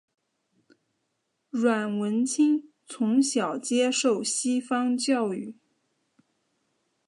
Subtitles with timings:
[1.51, 5.55] 阮文清从小接受西方教育。